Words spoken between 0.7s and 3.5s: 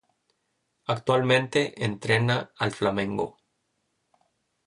Actualmente, entrena al Flamengo.